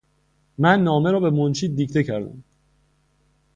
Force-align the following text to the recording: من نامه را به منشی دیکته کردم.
من 0.57 0.83
نامه 0.83 1.11
را 1.11 1.19
به 1.19 1.29
منشی 1.29 1.67
دیکته 1.67 2.03
کردم. 2.03 2.43